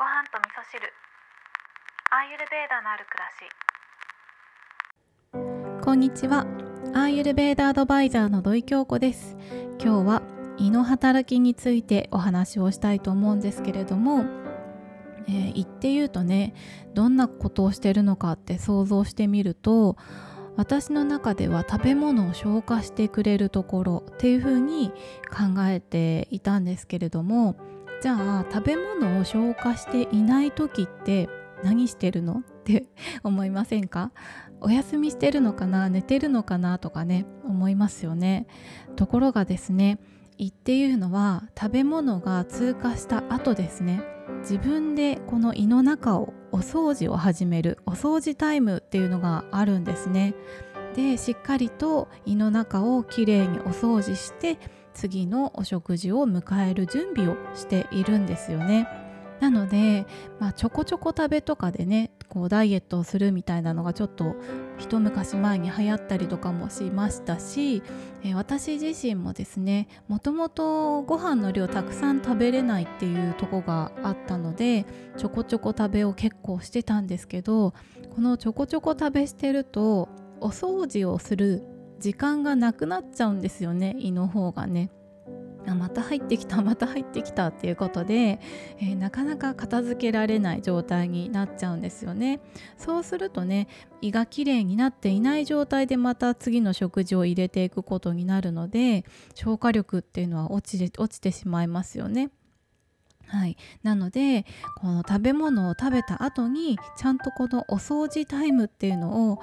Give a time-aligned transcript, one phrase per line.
[0.00, 0.80] ご飯と味噌汁。
[2.10, 3.28] アーユルベーダのある暮ら
[5.76, 5.84] し。
[5.84, 6.46] こんにちは。
[6.94, 9.36] アーユルベーダアドバイザーの土井京子です。
[9.78, 10.22] 今日は
[10.56, 14.24] 胃の働きについてお話をしたいと思うんですけれども、
[15.28, 16.54] えー、胃っていうとね
[16.94, 19.98] どんなことをしてるのかって想像してみると
[20.56, 24.92] 私の中では食べ物を消化してくれるところっていうふうに
[25.28, 27.56] 考えていたんですけれども
[28.00, 31.28] じゃあ食べ物を消化していない時って
[31.62, 32.42] 何してるの？
[32.60, 32.86] って
[33.22, 34.12] 思いませんか？
[34.60, 35.88] お休みしてるのかな？
[35.90, 36.78] 寝てるのかな？
[36.78, 38.46] とかね思いますよね。
[38.96, 39.98] ところがですね
[40.38, 44.02] 胃っていうのは食べ物が通過した後ですね。
[44.40, 50.34] 自分でこの胃の中をお掃除を始めるお掃除タイムっていうのがあるんですね。
[50.96, 54.58] でしっかりと胃の中をきれいにお掃除して
[54.94, 58.88] 次のお食事を迎える準備をしているんですよね。
[59.40, 60.06] なので、
[60.38, 64.36] まあ、ちょこちょこ食べとかでねこうダイエットをするみたいなのがちょっと
[64.78, 67.82] 一昔前に流行ったりとかもしましたし、
[68.22, 74.84] えー、私自身もですねもともとご飯の量たくさん食べれないっていうとこがあったので
[75.16, 77.72] ちょこちょこ食べを結構してたんですけど
[78.14, 80.08] このちょこちょこ食べしてると
[80.40, 81.64] お掃除をする
[82.00, 84.90] 時間がなくなっちゃうんですよね胃の方がね。
[85.66, 88.40] あまた入ってきた また入ってきたっていうことで、
[88.78, 92.40] えー、なかなか片付けられない状態になっちゃうんですよね。
[92.78, 93.68] そうするとね
[94.00, 102.30] 胃がきれいになっていない状態でまた次の食事を入れていくことになるので消化力っていうのは落ち落ちてしまいますよね。
[103.26, 104.44] はい、なので
[104.80, 109.38] この食べ物を食べた後にちゃんとこのお掃除タイムっていうのを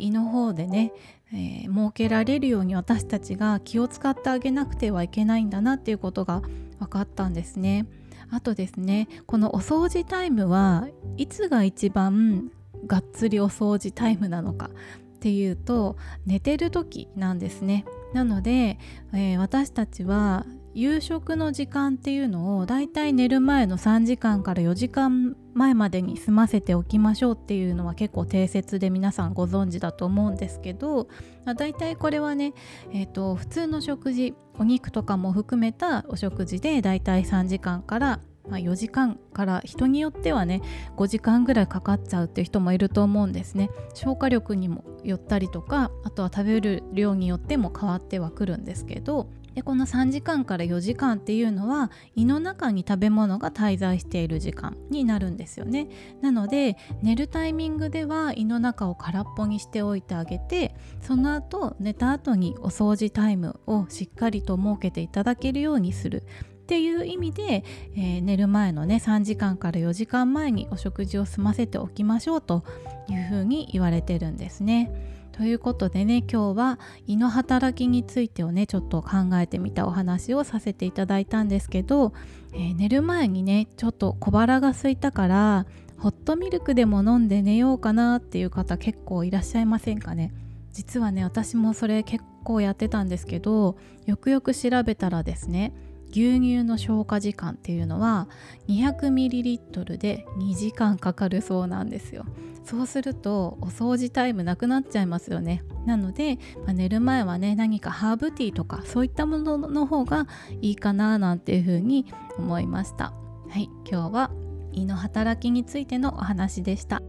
[0.00, 0.92] 胃の方でね、
[1.32, 6.42] えー、設けられるように私たちが気を使ってあげなくてはいけないんだなっていうことが
[6.78, 7.86] 分かったんですね。
[8.32, 12.52] あとですねこのお掃除タイムはいつが一番
[12.86, 14.70] がっつりお掃除タイムなのか
[15.16, 17.84] っていうと寝てる時なんですね。
[18.14, 18.78] なので、
[19.12, 31.08] えー、私たちは夕食の時間っていうのをだいたい寝る前の3時間から4時間前までに済ませておきましょうっていうのは結構定説で皆さんご存知だと思うんですけど
[31.56, 32.54] だいたいこれはね、
[32.92, 40.62] えーと、普通の食事お肉とかも含めたお食事でだいたい3時間からま、4時間から人によってはね
[40.96, 43.70] 5時間ぐらいかかっちゃうっていう人もいると思うんですね。
[43.94, 55.88] 消化力にもよったりとかあとは食べる量によっても変わってはくるんですけどでこの3時間から4時間っていうのは胃の中に食べ物が滞在している時間になるんですよね
[56.20, 66.22] なので寝るタイミングでは胃の中を空っぽにしておいてあげてその後寝た後にお掃除タイムをしっかりと設けていただけるようにする
[66.70, 67.64] っていう意味で、
[67.96, 72.62] えー、寝る前のね3時間から4時間前にお食事を済ませておきましょうと
[73.08, 75.19] いうふうに言われてるんですね。
[75.32, 82.12] ということでね今日は胃の働きについてをねちょっと考えてみたお話をさせていただいたんですけど、
[82.52, 85.66] えー、寝る前にねちょっと小腹が空いたから
[85.98, 90.32] ホットミルクでも飲んで寝ようかなっていう方結構いらっしゃいませんかね？
[90.72, 93.76] 実はね私もそれ結構やってたんですけど
[94.06, 95.72] よくよく調べたらですね
[96.10, 98.28] 牛乳の消化時間っていうのは
[98.68, 102.24] 200ml で2時間かかるそうなんですよ。
[102.64, 105.64] そうするとお掃除タイムなくなっちゃいますよね。
[105.86, 110.26] なので、まあ、寝る前はね何かハーブティーとかそういったものの方が
[110.60, 112.06] いいかななんていうふうに
[112.38, 113.14] 思いました。
[113.48, 114.30] はい今日は
[114.72, 117.02] 胃の働きについてのお話でした。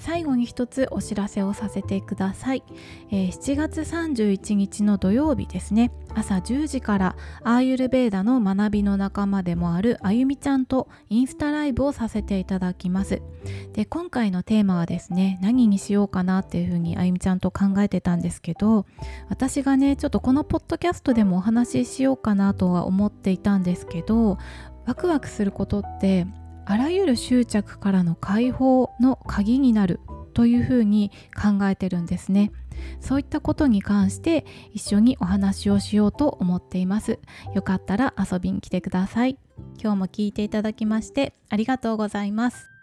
[0.00, 2.64] 最後に一つお知らせをさせてください、
[3.10, 5.92] えー、7月31日の土曜日ですね。
[6.14, 13.22] 朝10時からアーユルベーダの学びの仲間でもあるあゆみちゃんとインスタライブをさせていただきます。
[13.74, 18.86] で今回のテーマはですね何にしようかなっていうふうにあゆみちゃんと考えてたんですけど
[19.28, 24.38] 私がねちょっとこのポッドキャストでもお話ししようかなとは思っていたんですけど
[24.86, 26.26] ワクワクすることって
[26.66, 30.00] あらゆる執着からの解放の鍵になる
[30.34, 32.52] というふうに考えてるんですね。
[33.00, 37.18] そういったことに関して一緒にお話をしようと思っています。
[37.54, 39.38] よかったら遊びに来てください。
[39.80, 42.79] 今日も聞いていただきましてありがとうございます。